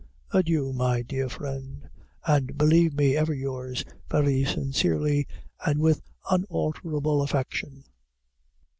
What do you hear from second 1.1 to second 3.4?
friend, and believe me ever